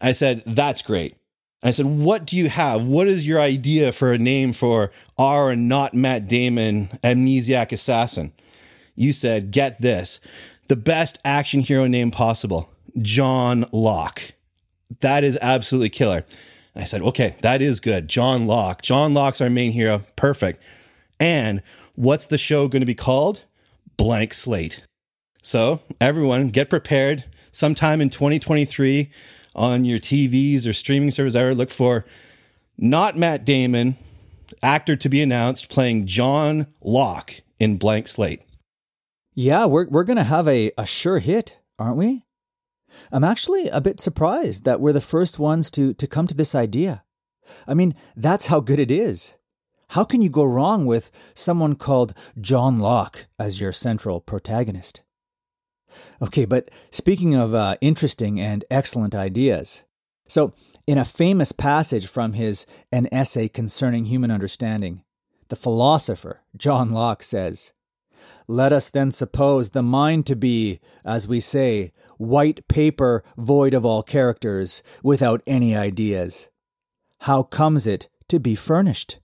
I 0.00 0.12
said, 0.12 0.44
that's 0.46 0.82
great. 0.82 1.16
I 1.62 1.70
said, 1.70 1.86
what 1.86 2.24
do 2.24 2.36
you 2.36 2.48
have? 2.48 2.86
What 2.86 3.08
is 3.08 3.26
your 3.26 3.40
idea 3.40 3.90
for 3.92 4.12
a 4.12 4.18
name 4.18 4.52
for 4.52 4.92
our 5.18 5.56
not 5.56 5.92
Matt 5.92 6.28
Damon 6.28 6.86
amnesiac 7.02 7.72
assassin? 7.72 8.32
You 8.94 9.12
said, 9.12 9.50
get 9.50 9.80
this, 9.80 10.20
the 10.68 10.76
best 10.76 11.18
action 11.24 11.60
hero 11.60 11.86
name 11.86 12.10
possible, 12.10 12.70
John 13.00 13.64
Locke. 13.72 14.32
That 15.00 15.24
is 15.24 15.38
absolutely 15.42 15.90
killer. 15.90 16.24
And 16.74 16.82
I 16.82 16.84
said, 16.84 17.02
okay, 17.02 17.36
that 17.42 17.60
is 17.60 17.80
good. 17.80 18.08
John 18.08 18.46
Locke. 18.46 18.82
John 18.82 19.12
Locke's 19.14 19.40
our 19.40 19.50
main 19.50 19.72
hero. 19.72 20.02
Perfect. 20.16 20.62
And 21.18 21.62
what's 21.96 22.26
the 22.26 22.38
show 22.38 22.68
going 22.68 22.82
to 22.82 22.86
be 22.86 22.94
called? 22.94 23.44
blank 23.98 24.32
slate. 24.32 24.82
So, 25.42 25.80
everyone, 26.00 26.48
get 26.48 26.70
prepared. 26.70 27.24
Sometime 27.52 28.00
in 28.00 28.08
2023 28.08 29.10
on 29.54 29.84
your 29.84 29.98
TVs 29.98 30.66
or 30.66 30.72
streaming 30.72 31.10
service, 31.10 31.34
ever 31.34 31.54
look 31.54 31.70
for 31.70 32.04
not 32.76 33.16
Matt 33.16 33.44
Damon, 33.44 33.96
actor 34.62 34.96
to 34.96 35.08
be 35.08 35.20
announced, 35.20 35.70
playing 35.70 36.06
John 36.06 36.68
Locke 36.80 37.40
in 37.58 37.76
Blank 37.76 38.08
Slate. 38.08 38.44
Yeah, 39.34 39.66
we're, 39.66 39.88
we're 39.88 40.04
going 40.04 40.16
to 40.16 40.24
have 40.24 40.48
a, 40.48 40.72
a 40.78 40.86
sure 40.86 41.18
hit, 41.18 41.58
aren't 41.78 41.96
we? 41.96 42.24
I'm 43.12 43.24
actually 43.24 43.68
a 43.68 43.80
bit 43.80 44.00
surprised 44.00 44.64
that 44.64 44.80
we're 44.80 44.92
the 44.92 45.00
first 45.00 45.38
ones 45.38 45.70
to, 45.72 45.94
to 45.94 46.06
come 46.06 46.26
to 46.26 46.34
this 46.34 46.54
idea. 46.54 47.04
I 47.66 47.74
mean, 47.74 47.94
that's 48.16 48.48
how 48.48 48.60
good 48.60 48.78
it 48.78 48.90
is. 48.90 49.38
How 49.90 50.04
can 50.04 50.20
you 50.20 50.28
go 50.28 50.44
wrong 50.44 50.86
with 50.86 51.10
someone 51.34 51.74
called 51.74 52.14
John 52.40 52.78
Locke 52.78 53.26
as 53.38 53.60
your 53.60 53.72
central 53.72 54.20
protagonist? 54.20 55.02
Okay, 56.20 56.44
but 56.44 56.70
speaking 56.90 57.34
of 57.34 57.54
uh, 57.54 57.76
interesting 57.80 58.40
and 58.40 58.64
excellent 58.70 59.14
ideas, 59.14 59.84
so 60.28 60.52
in 60.86 60.98
a 60.98 61.04
famous 61.04 61.52
passage 61.52 62.06
from 62.06 62.34
his 62.34 62.66
An 62.92 63.08
Essay 63.12 63.48
Concerning 63.48 64.06
Human 64.06 64.30
Understanding, 64.30 65.02
the 65.48 65.56
philosopher 65.56 66.42
John 66.56 66.90
Locke 66.90 67.22
says, 67.22 67.72
Let 68.46 68.72
us 68.72 68.90
then 68.90 69.10
suppose 69.10 69.70
the 69.70 69.82
mind 69.82 70.26
to 70.26 70.36
be, 70.36 70.80
as 71.04 71.26
we 71.26 71.40
say, 71.40 71.92
white 72.18 72.66
paper 72.68 73.22
void 73.36 73.74
of 73.74 73.86
all 73.86 74.02
characters, 74.02 74.82
without 75.02 75.42
any 75.46 75.74
ideas. 75.74 76.50
How 77.22 77.42
comes 77.42 77.86
it 77.86 78.08
to 78.28 78.38
be 78.38 78.54
furnished? 78.54 79.20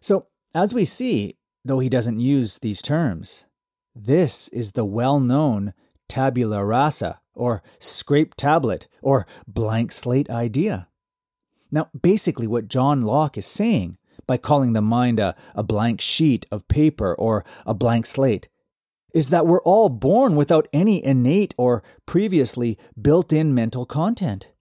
So, 0.00 0.28
as 0.54 0.74
we 0.74 0.84
see, 0.84 1.36
though 1.64 1.80
he 1.80 1.88
doesn't 1.88 2.20
use 2.20 2.58
these 2.58 2.80
terms, 2.80 3.46
this 3.96 4.48
is 4.48 4.72
the 4.72 4.84
well 4.84 5.18
known 5.18 5.72
tabula 6.08 6.64
rasa, 6.64 7.20
or 7.34 7.62
scrape 7.78 8.34
tablet, 8.34 8.88
or 9.00 9.26
blank 9.48 9.90
slate 9.90 10.30
idea. 10.30 10.88
Now, 11.72 11.88
basically, 12.00 12.46
what 12.46 12.68
John 12.68 13.02
Locke 13.02 13.38
is 13.38 13.46
saying 13.46 13.98
by 14.26 14.36
calling 14.36 14.72
the 14.72 14.82
mind 14.82 15.18
a, 15.18 15.34
a 15.54 15.62
blank 15.62 16.00
sheet 16.00 16.46
of 16.50 16.68
paper 16.68 17.14
or 17.14 17.44
a 17.64 17.74
blank 17.74 18.06
slate 18.06 18.48
is 19.14 19.30
that 19.30 19.46
we're 19.46 19.62
all 19.62 19.88
born 19.88 20.36
without 20.36 20.68
any 20.72 21.02
innate 21.04 21.54
or 21.56 21.82
previously 22.04 22.78
built 23.00 23.32
in 23.32 23.54
mental 23.54 23.86
content. 23.86 24.52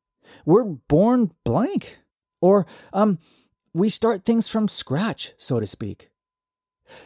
We're 0.46 0.64
born 0.64 1.32
blank. 1.44 2.00
Or, 2.42 2.66
um, 2.94 3.20
we 3.74 3.90
start 3.90 4.24
things 4.24 4.48
from 4.48 4.70
scratch, 4.70 5.34
so 5.38 5.60
to 5.60 5.66
speak. 5.66 6.10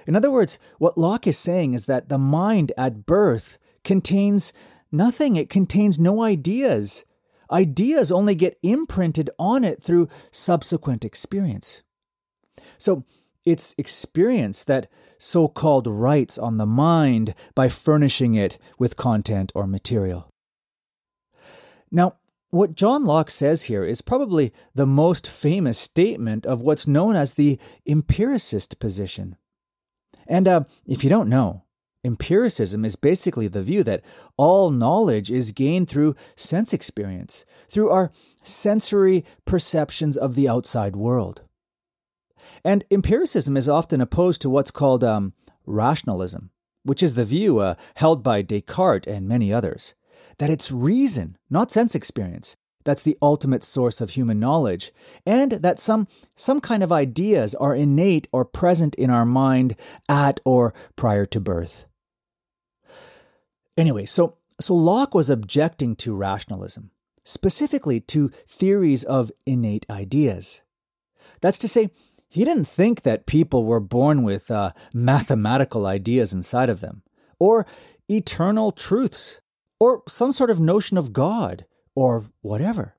In 0.05 0.15
other 0.15 0.31
words, 0.31 0.59
what 0.77 0.97
Locke 0.97 1.27
is 1.27 1.37
saying 1.37 1.73
is 1.73 1.85
that 1.85 2.09
the 2.09 2.17
mind 2.17 2.71
at 2.77 3.05
birth 3.05 3.57
contains 3.83 4.53
nothing, 4.91 5.35
it 5.35 5.49
contains 5.49 5.99
no 5.99 6.21
ideas. 6.21 7.05
Ideas 7.51 8.11
only 8.11 8.35
get 8.35 8.57
imprinted 8.61 9.29
on 9.39 9.63
it 9.63 9.81
through 9.81 10.09
subsequent 10.31 11.03
experience. 11.03 11.81
So, 12.77 13.05
it's 13.45 13.73
experience 13.77 14.63
that 14.65 14.87
so 15.17 15.47
called 15.47 15.87
writes 15.87 16.37
on 16.37 16.57
the 16.57 16.65
mind 16.65 17.33
by 17.55 17.69
furnishing 17.69 18.35
it 18.35 18.57
with 18.77 18.97
content 18.97 19.51
or 19.55 19.65
material. 19.65 20.29
Now, 21.91 22.17
what 22.51 22.75
John 22.75 23.05
Locke 23.05 23.29
says 23.29 23.63
here 23.63 23.83
is 23.83 24.01
probably 24.01 24.53
the 24.73 24.85
most 24.85 25.27
famous 25.27 25.77
statement 25.77 26.45
of 26.45 26.61
what's 26.61 26.87
known 26.87 27.15
as 27.15 27.33
the 27.33 27.59
empiricist 27.85 28.79
position. 28.79 29.35
And 30.29 30.47
uh, 30.47 30.63
if 30.85 31.03
you 31.03 31.09
don't 31.09 31.27
know, 31.27 31.63
empiricism 32.05 32.85
is 32.85 32.95
basically 32.95 33.47
the 33.47 33.63
view 33.63 33.83
that 33.83 34.05
all 34.37 34.69
knowledge 34.69 35.29
is 35.29 35.51
gained 35.51 35.89
through 35.89 36.15
sense 36.35 36.73
experience, 36.73 37.43
through 37.67 37.89
our 37.89 38.11
sensory 38.43 39.25
perceptions 39.45 40.15
of 40.15 40.35
the 40.35 40.47
outside 40.47 40.95
world. 40.95 41.43
And 42.63 42.85
empiricism 42.89 43.57
is 43.57 43.67
often 43.67 43.99
opposed 43.99 44.41
to 44.43 44.49
what's 44.49 44.71
called 44.71 45.03
um, 45.03 45.33
rationalism, 45.65 46.51
which 46.83 47.03
is 47.03 47.15
the 47.15 47.25
view 47.25 47.59
uh, 47.59 47.75
held 47.95 48.23
by 48.23 48.43
Descartes 48.43 49.07
and 49.07 49.27
many 49.27 49.51
others 49.51 49.95
that 50.37 50.49
it's 50.49 50.71
reason, 50.71 51.37
not 51.49 51.71
sense 51.71 51.95
experience, 51.95 52.55
that's 52.85 53.03
the 53.03 53.17
ultimate 53.21 53.63
source 53.63 54.01
of 54.01 54.11
human 54.11 54.39
knowledge, 54.39 54.91
and 55.25 55.51
that 55.51 55.79
some, 55.79 56.07
some 56.35 56.61
kind 56.61 56.81
of 56.83 56.91
ideas 56.91 57.53
are 57.55 57.75
innate 57.75 58.27
or 58.31 58.45
present 58.45 58.95
in 58.95 59.09
our 59.09 59.25
mind 59.25 59.75
at 60.07 60.39
or 60.45 60.73
prior 60.95 61.25
to 61.27 61.39
birth. 61.39 61.85
Anyway, 63.77 64.05
so, 64.05 64.37
so 64.59 64.73
Locke 64.73 65.13
was 65.13 65.29
objecting 65.29 65.95
to 65.97 66.15
rationalism, 66.15 66.91
specifically 67.23 67.99
to 67.99 68.29
theories 68.29 69.03
of 69.03 69.31
innate 69.45 69.85
ideas. 69.89 70.63
That's 71.41 71.59
to 71.59 71.67
say, 71.67 71.89
he 72.29 72.45
didn't 72.45 72.65
think 72.65 73.01
that 73.01 73.25
people 73.25 73.65
were 73.65 73.79
born 73.79 74.23
with 74.23 74.51
uh, 74.51 74.71
mathematical 74.93 75.85
ideas 75.85 76.33
inside 76.33 76.69
of 76.69 76.81
them, 76.81 77.03
or 77.39 77.65
eternal 78.07 78.71
truths, 78.71 79.41
or 79.79 80.03
some 80.07 80.31
sort 80.31 80.51
of 80.51 80.59
notion 80.59 80.97
of 80.97 81.13
God, 81.13 81.65
or 81.99 82.23
whatever. 82.39 82.95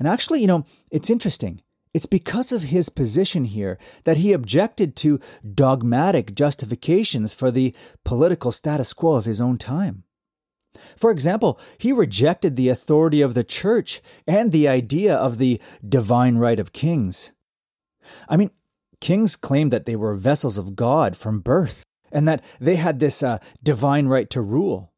And 0.00 0.08
actually, 0.08 0.40
you 0.40 0.48
know, 0.48 0.64
it's 0.90 1.08
interesting. 1.08 1.60
It's 1.94 2.06
because 2.06 2.50
of 2.50 2.64
his 2.64 2.88
position 2.88 3.44
here 3.44 3.78
that 4.02 4.16
he 4.16 4.32
objected 4.32 4.96
to 4.96 5.20
dogmatic 5.54 6.34
justifications 6.34 7.32
for 7.32 7.52
the 7.52 7.72
political 8.04 8.50
status 8.50 8.92
quo 8.92 9.14
of 9.14 9.24
his 9.24 9.40
own 9.40 9.56
time. 9.56 10.02
For 10.96 11.12
example, 11.12 11.60
he 11.78 11.92
rejected 11.92 12.56
the 12.56 12.70
authority 12.70 13.22
of 13.22 13.34
the 13.34 13.44
church 13.44 14.02
and 14.26 14.50
the 14.50 14.66
idea 14.66 15.14
of 15.14 15.38
the 15.38 15.60
divine 15.88 16.38
right 16.38 16.58
of 16.58 16.72
kings. 16.72 17.32
I 18.28 18.36
mean, 18.36 18.50
kings 19.00 19.36
claimed 19.36 19.72
that 19.72 19.86
they 19.86 19.96
were 19.96 20.16
vessels 20.16 20.58
of 20.58 20.74
God 20.74 21.16
from 21.16 21.38
birth 21.40 21.84
and 22.10 22.26
that 22.26 22.42
they 22.60 22.76
had 22.76 22.98
this 22.98 23.22
uh, 23.22 23.38
divine 23.62 24.06
right 24.08 24.28
to 24.30 24.40
rule. 24.40 24.92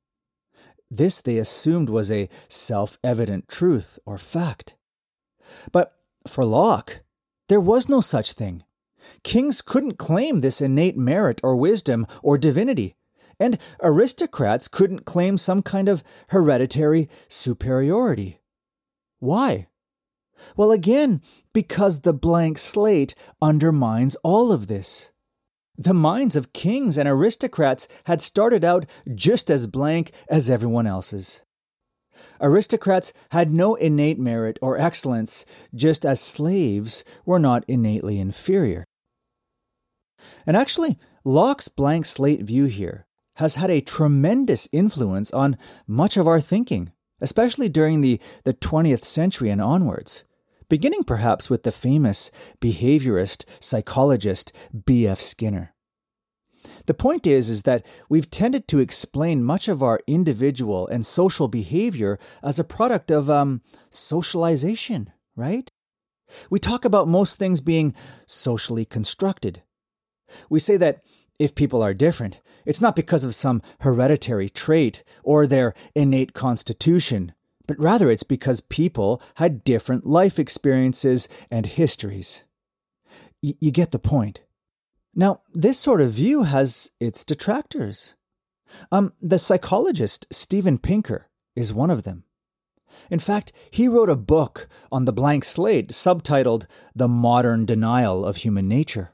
This 0.91 1.21
they 1.21 1.39
assumed 1.39 1.89
was 1.89 2.11
a 2.11 2.29
self 2.49 2.99
evident 3.05 3.49
truth 3.49 3.99
or 4.07 4.19
fact. 4.19 4.77
But 5.73 5.93
for 6.27 6.45
Locke, 6.45 7.01
there 7.49 7.61
was 7.61 7.89
no 7.89 8.01
such 8.01 8.33
thing. 8.33 8.65
Kings 9.23 9.63
couldn't 9.63 9.99
claim 9.99 10.41
this 10.41 10.61
innate 10.61 10.97
merit 10.97 11.41
or 11.43 11.57
wisdom 11.57 12.07
or 12.23 12.39
divinity, 12.39 12.95
and 13.39 13.59
aristocrats 13.83 14.69
couldn't 14.69 15.07
claim 15.07 15.37
some 15.37 15.63
kind 15.63 15.89
of 15.89 16.03
hereditary 16.31 17.09
superiority. 17.29 18.41
Why? 19.19 19.69
Well, 20.57 20.71
again, 20.71 21.21
because 21.53 22.03
the 22.03 22.13
blank 22.13 22.59
slate 22.59 23.15
undermines 23.43 24.17
all 24.17 24.53
of 24.53 24.67
this. 24.67 25.11
The 25.81 25.95
minds 25.95 26.35
of 26.35 26.53
kings 26.53 26.99
and 26.99 27.09
aristocrats 27.09 27.87
had 28.07 28.21
started 28.21 28.65
out 28.65 28.85
just 29.15 29.49
as 29.49 29.69
blank 29.69 30.11
as 30.29 30.51
everyone 30.51 30.89
else's. 30.89 31.43
Aristocrats 32.41 33.13
had 33.31 33.53
no 33.53 33.77
innate 33.77 34.19
merit 34.19 34.59
or 34.61 34.77
excellence, 34.77 35.47
just 35.73 36.05
as 36.05 36.21
slaves 36.21 37.05
were 37.25 37.39
not 37.39 37.65
innately 37.69 38.19
inferior. 38.19 38.85
And 40.45 40.57
actually, 40.57 40.99
Locke's 41.25 41.69
blank 41.69 42.07
slate 42.07 42.43
view 42.43 42.65
here 42.65 43.07
has 43.37 43.55
had 43.55 43.71
a 43.71 43.81
tremendous 43.81 44.69
influence 44.73 45.33
on 45.33 45.57
much 45.87 46.17
of 46.17 46.27
our 46.27 46.41
thinking, 46.41 46.91
especially 47.21 47.69
during 47.69 48.01
the, 48.01 48.21
the 48.43 48.55
20th 48.55 49.05
century 49.05 49.49
and 49.49 49.63
onwards 49.63 50.25
beginning 50.69 51.05
perhaps 51.05 51.49
with 51.49 51.63
the 51.63 51.73
famous 51.73 52.31
behaviorist 52.61 53.45
psychologist 53.63 54.53
B.F. 54.85 55.21
Skinner. 55.21 55.75
The 56.87 56.95
point 56.95 57.27
is, 57.27 57.49
is 57.49 57.63
that 57.63 57.85
we've 58.09 58.31
tended 58.31 58.67
to 58.69 58.79
explain 58.79 59.45
much 59.45 59.69
of 59.69 59.83
our 59.83 60.01
individual 60.07 60.87
and 60.89 61.05
social 61.05 61.49
behavior 61.49 62.19
as 62.43 62.59
a 62.59 62.65
product 62.65 63.11
of 63.11 63.29
um, 63.29 63.63
socialization, 63.91 65.13
right? 65.37 65.71
We 66.51 66.59
talk 66.59 66.85
about 66.85 67.09
most 67.09 67.39
things 67.39 67.61
being 67.61 67.95
socially 68.27 68.85
constructed. 68.85 69.63
We 70.51 70.61
say 70.61 70.77
that 70.77 71.01
if 71.39 71.55
people 71.55 71.83
are 71.83 71.95
different, 71.95 72.41
it's 72.67 72.81
not 72.81 72.97
because 72.97 73.25
of 73.25 73.35
some 73.35 73.63
hereditary 73.81 74.49
trait 74.49 75.05
or 75.23 75.47
their 75.47 75.75
innate 75.95 76.35
constitution, 76.35 77.33
but 77.69 77.79
rather 77.79 78.11
it's 78.11 78.25
because 78.25 78.61
people 78.61 79.23
had 79.37 79.63
different 79.63 80.05
life 80.05 80.41
experiences 80.41 81.29
and 81.53 81.67
histories. 81.67 82.47
Y- 83.43 83.55
you 83.61 83.71
get 83.71 83.93
the 83.93 84.01
point. 84.01 84.41
Now, 85.15 85.43
this 85.55 85.79
sort 85.79 86.01
of 86.01 86.11
view 86.11 86.45
has 86.45 86.93
its 86.99 87.25
detractors. 87.25 88.17
Um, 88.91 89.13
the 89.21 89.39
psychologist 89.39 90.27
Steven 90.33 90.79
Pinker 90.79 91.29
is 91.55 91.73
one 91.73 91.91
of 91.91 92.03
them. 92.03 92.25
In 93.11 93.19
fact, 93.19 93.53
he 93.71 93.89
wrote 93.89 94.11
a 94.11 94.17
book 94.17 94.69
on 94.91 95.05
the 95.05 95.13
blank 95.13 95.45
slate 95.45 95.89
subtitled 95.89 96.67
The 96.95 97.09
Modern 97.09 97.65
Denial 97.65 98.25
of 98.25 98.39
Human 98.39 98.69
Nature. 98.69 99.13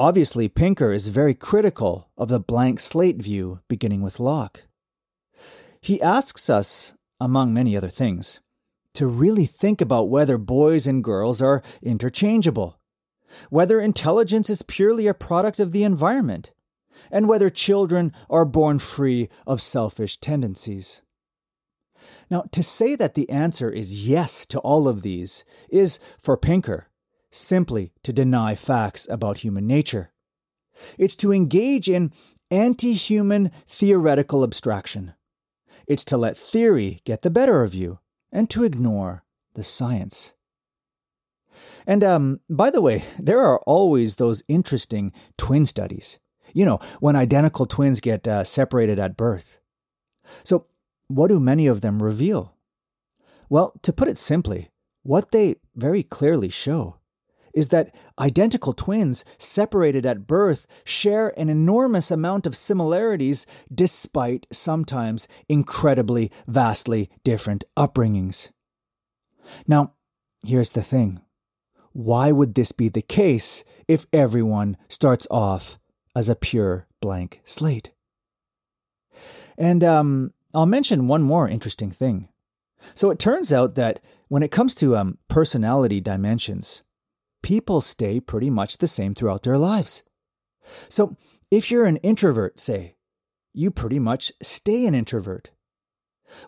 Obviously, 0.00 0.48
Pinker 0.48 0.92
is 0.92 1.08
very 1.08 1.34
critical 1.34 2.10
of 2.16 2.28
the 2.28 2.40
blank 2.40 2.80
slate 2.80 3.20
view 3.20 3.60
beginning 3.68 4.00
with 4.00 4.20
Locke. 4.20 4.64
He 5.80 6.00
asks 6.00 6.48
us 6.48 6.96
among 7.20 7.52
many 7.52 7.76
other 7.76 7.88
things, 7.88 8.40
to 8.94 9.06
really 9.06 9.46
think 9.46 9.80
about 9.80 10.08
whether 10.08 10.38
boys 10.38 10.86
and 10.86 11.04
girls 11.04 11.40
are 11.42 11.62
interchangeable, 11.82 12.80
whether 13.50 13.80
intelligence 13.80 14.48
is 14.50 14.62
purely 14.62 15.06
a 15.06 15.14
product 15.14 15.60
of 15.60 15.72
the 15.72 15.84
environment, 15.84 16.52
and 17.10 17.28
whether 17.28 17.50
children 17.50 18.12
are 18.28 18.44
born 18.44 18.78
free 18.78 19.28
of 19.46 19.60
selfish 19.60 20.16
tendencies. 20.16 21.02
Now, 22.30 22.44
to 22.52 22.62
say 22.62 22.96
that 22.96 23.14
the 23.14 23.28
answer 23.30 23.70
is 23.70 24.08
yes 24.08 24.46
to 24.46 24.58
all 24.60 24.88
of 24.88 25.02
these 25.02 25.44
is, 25.70 25.98
for 26.18 26.36
Pinker, 26.36 26.88
simply 27.30 27.92
to 28.02 28.12
deny 28.12 28.54
facts 28.54 29.08
about 29.08 29.38
human 29.38 29.66
nature. 29.66 30.12
It's 30.98 31.16
to 31.16 31.32
engage 31.32 31.88
in 31.88 32.12
anti 32.50 32.94
human 32.94 33.50
theoretical 33.66 34.44
abstraction. 34.44 35.14
It's 35.88 36.04
to 36.04 36.18
let 36.18 36.36
theory 36.36 37.00
get 37.04 37.22
the 37.22 37.30
better 37.30 37.62
of 37.62 37.74
you 37.74 37.98
and 38.30 38.50
to 38.50 38.62
ignore 38.62 39.24
the 39.54 39.64
science. 39.64 40.34
And 41.86 42.04
um, 42.04 42.40
by 42.50 42.70
the 42.70 42.82
way, 42.82 43.04
there 43.18 43.40
are 43.40 43.58
always 43.60 44.16
those 44.16 44.42
interesting 44.48 45.12
twin 45.38 45.64
studies. 45.64 46.18
You 46.52 46.66
know, 46.66 46.78
when 47.00 47.16
identical 47.16 47.66
twins 47.66 48.00
get 48.00 48.28
uh, 48.28 48.44
separated 48.44 48.98
at 48.98 49.16
birth. 49.16 49.58
So, 50.44 50.66
what 51.08 51.28
do 51.28 51.40
many 51.40 51.66
of 51.66 51.80
them 51.80 52.02
reveal? 52.02 52.54
Well, 53.48 53.72
to 53.82 53.92
put 53.92 54.08
it 54.08 54.18
simply, 54.18 54.68
what 55.02 55.30
they 55.30 55.56
very 55.74 56.02
clearly 56.02 56.50
show 56.50 56.97
is 57.58 57.70
that 57.70 57.92
identical 58.20 58.72
twins 58.72 59.24
separated 59.36 60.06
at 60.06 60.28
birth 60.28 60.64
share 60.84 61.32
an 61.36 61.48
enormous 61.48 62.08
amount 62.12 62.46
of 62.46 62.54
similarities 62.54 63.46
despite 63.74 64.46
sometimes 64.52 65.26
incredibly, 65.48 66.30
vastly 66.46 67.10
different 67.24 67.64
upbringings. 67.76 68.52
Now, 69.66 69.94
here's 70.46 70.70
the 70.70 70.82
thing. 70.82 71.20
Why 71.92 72.30
would 72.30 72.54
this 72.54 72.70
be 72.70 72.88
the 72.88 73.02
case 73.02 73.64
if 73.88 74.06
everyone 74.12 74.76
starts 74.86 75.26
off 75.28 75.80
as 76.14 76.28
a 76.28 76.36
pure 76.36 76.86
blank 77.00 77.40
slate? 77.42 77.90
And 79.58 79.82
um, 79.82 80.32
I'll 80.54 80.64
mention 80.66 81.08
one 81.08 81.24
more 81.24 81.48
interesting 81.48 81.90
thing. 81.90 82.28
So 82.94 83.10
it 83.10 83.18
turns 83.18 83.52
out 83.52 83.74
that 83.74 83.98
when 84.28 84.44
it 84.44 84.52
comes 84.52 84.76
to 84.76 84.96
um, 84.96 85.18
personality 85.26 86.00
dimensions, 86.00 86.84
people 87.42 87.80
stay 87.80 88.20
pretty 88.20 88.50
much 88.50 88.78
the 88.78 88.86
same 88.86 89.14
throughout 89.14 89.42
their 89.42 89.58
lives. 89.58 90.02
So, 90.88 91.16
if 91.50 91.70
you're 91.70 91.86
an 91.86 91.96
introvert, 91.98 92.60
say, 92.60 92.96
you 93.54 93.70
pretty 93.70 93.98
much 93.98 94.32
stay 94.42 94.86
an 94.86 94.94
introvert. 94.94 95.50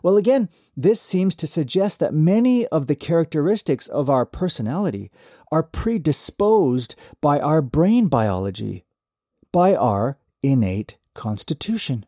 Well, 0.02 0.16
again, 0.16 0.48
this 0.76 1.00
seems 1.00 1.34
to 1.36 1.46
suggest 1.46 2.00
that 2.00 2.12
many 2.12 2.66
of 2.66 2.86
the 2.86 2.94
characteristics 2.94 3.88
of 3.88 4.10
our 4.10 4.26
personality 4.26 5.10
are 5.50 5.62
predisposed 5.62 6.96
by 7.20 7.40
our 7.40 7.62
brain 7.62 8.08
biology, 8.08 8.84
by 9.52 9.74
our 9.74 10.18
innate 10.42 10.98
constitution. 11.14 12.04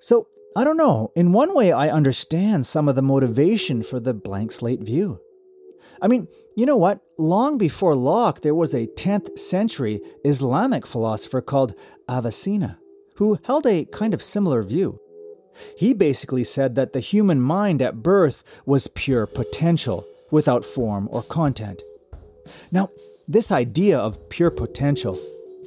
So, 0.00 0.28
I 0.54 0.64
don't 0.64 0.76
know. 0.76 1.10
In 1.16 1.32
one 1.32 1.54
way, 1.54 1.72
I 1.72 1.88
understand 1.88 2.66
some 2.66 2.88
of 2.88 2.94
the 2.94 3.02
motivation 3.02 3.82
for 3.82 3.98
the 3.98 4.12
blank 4.12 4.52
slate 4.52 4.82
view. 4.82 5.20
I 6.02 6.08
mean, 6.08 6.26
you 6.56 6.66
know 6.66 6.76
what? 6.76 7.00
Long 7.16 7.56
before 7.58 7.94
Locke, 7.94 8.40
there 8.40 8.56
was 8.56 8.74
a 8.74 8.88
10th 8.88 9.38
century 9.38 10.00
Islamic 10.24 10.84
philosopher 10.84 11.40
called 11.40 11.74
Avicenna, 12.10 12.80
who 13.16 13.38
held 13.44 13.66
a 13.66 13.84
kind 13.84 14.12
of 14.12 14.20
similar 14.20 14.64
view. 14.64 14.98
He 15.78 15.94
basically 15.94 16.42
said 16.42 16.74
that 16.74 16.92
the 16.92 17.00
human 17.00 17.40
mind 17.40 17.80
at 17.80 18.02
birth 18.02 18.62
was 18.66 18.88
pure 18.88 19.26
potential, 19.26 20.04
without 20.32 20.64
form 20.64 21.08
or 21.12 21.22
content. 21.22 21.80
Now, 22.72 22.88
this 23.28 23.52
idea 23.52 23.98
of 23.98 24.28
pure 24.28 24.50
potential, 24.50 25.16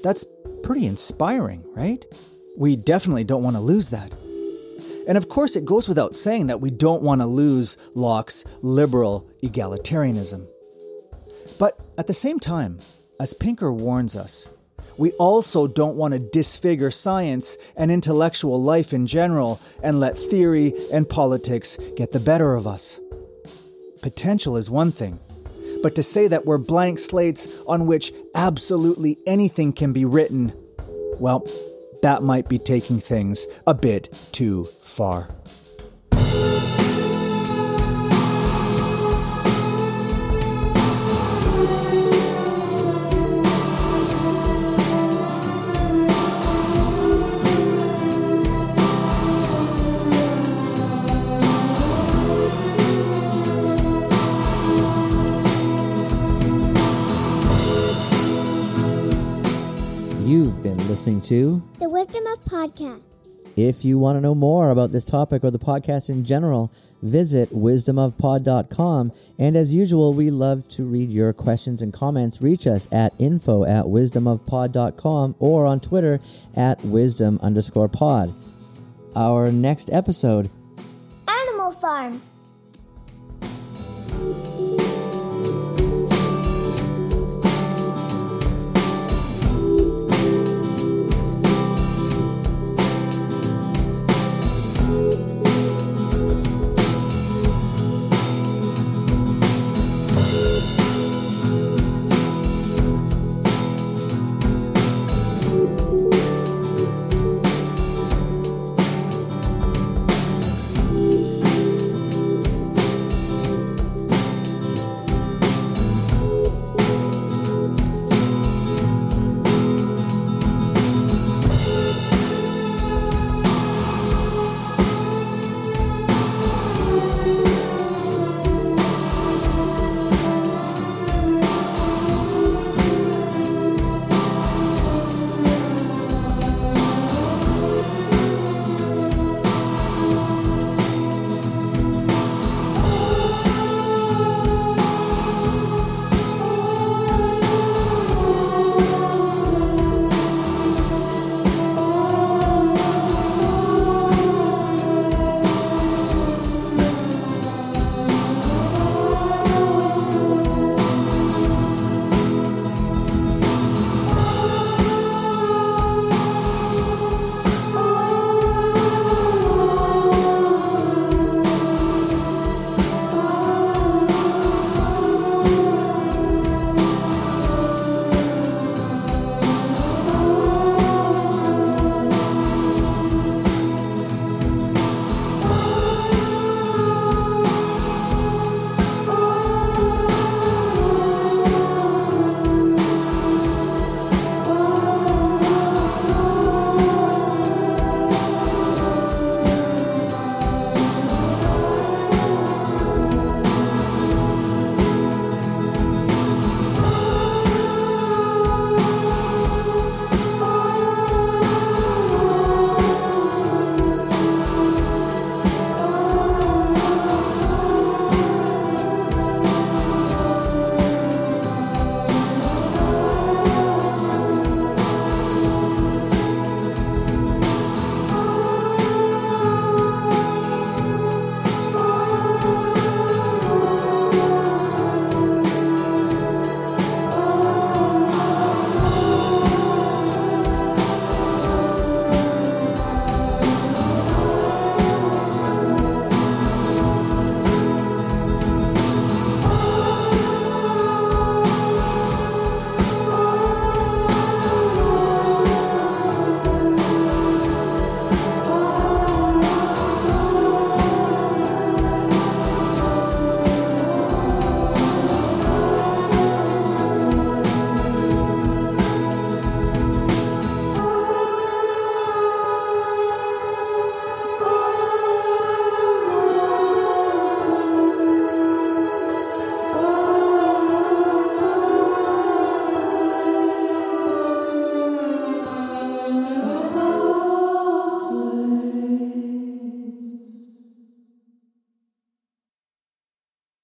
that's 0.03 0.25
pretty 0.63 0.85
inspiring, 0.85 1.63
right? 1.73 2.03
We 2.57 2.75
definitely 2.75 3.23
don't 3.23 3.43
want 3.43 3.55
to 3.55 3.61
lose 3.61 3.91
that. 3.91 4.11
And 5.07 5.17
of 5.17 5.29
course, 5.29 5.55
it 5.55 5.65
goes 5.65 5.87
without 5.87 6.15
saying 6.15 6.47
that 6.47 6.61
we 6.61 6.71
don't 6.71 7.03
want 7.03 7.21
to 7.21 7.27
lose 7.27 7.77
Locke's 7.95 8.45
liberal 8.61 9.29
egalitarianism. 9.43 10.47
But 11.59 11.79
at 11.97 12.07
the 12.07 12.13
same 12.13 12.39
time, 12.39 12.79
as 13.19 13.33
Pinker 13.33 13.71
warns 13.71 14.15
us, 14.15 14.49
we 14.97 15.11
also 15.13 15.67
don't 15.67 15.97
want 15.97 16.13
to 16.13 16.19
disfigure 16.19 16.91
science 16.91 17.57
and 17.75 17.91
intellectual 17.91 18.61
life 18.61 18.93
in 18.93 19.07
general 19.07 19.59
and 19.83 19.99
let 19.99 20.17
theory 20.17 20.73
and 20.91 21.07
politics 21.07 21.77
get 21.97 22.11
the 22.11 22.19
better 22.19 22.55
of 22.55 22.65
us. 22.65 22.99
Potential 24.01 24.55
is 24.55 24.69
one 24.69 24.91
thing, 24.91 25.19
but 25.81 25.95
to 25.95 26.03
say 26.03 26.27
that 26.27 26.45
we're 26.45 26.57
blank 26.57 26.99
slates 26.99 27.47
on 27.67 27.87
which 27.87 28.13
absolutely 28.33 29.17
anything 29.27 29.73
can 29.73 29.93
be 29.93 30.05
written, 30.05 30.53
well, 31.19 31.45
that 32.05 32.21
might 32.21 32.47
be 32.47 32.59
taking 32.59 32.99
things 32.99 33.47
a 33.65 33.73
bit 33.73 34.15
too 34.31 34.65
far. 34.77 35.27
Been 60.65 60.87
listening 60.87 61.21
to 61.21 61.61
The 61.77 61.87
Wisdom 61.87 62.25
of 62.25 62.39
Podcast. 62.39 63.27
If 63.55 63.85
you 63.85 63.99
want 63.99 64.15
to 64.17 64.21
know 64.21 64.33
more 64.33 64.71
about 64.71 64.91
this 64.91 65.05
topic 65.05 65.43
or 65.43 65.51
the 65.51 65.59
podcast 65.59 66.09
in 66.09 66.25
general, 66.25 66.71
visit 67.03 67.51
wisdomofpod.com. 67.51 69.11
And 69.37 69.55
as 69.55 69.75
usual, 69.75 70.15
we 70.15 70.31
love 70.31 70.67
to 70.69 70.83
read 70.83 71.11
your 71.11 71.33
questions 71.33 71.83
and 71.83 71.93
comments. 71.93 72.41
Reach 72.41 72.65
us 72.65 72.91
at 72.91 73.13
info 73.19 73.63
at 73.63 73.85
wisdomofpod.com 73.85 75.35
or 75.37 75.67
on 75.67 75.79
Twitter 75.81 76.17
at 76.57 76.83
wisdom 76.83 77.37
underscore 77.43 77.87
pod. 77.87 78.33
Our 79.15 79.51
next 79.51 79.93
episode 79.93 80.49
Animal 81.27 81.73
Farm. 81.73 82.23